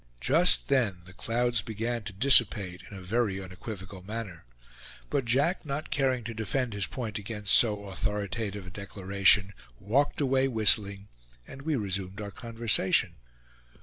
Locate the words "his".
6.73-6.87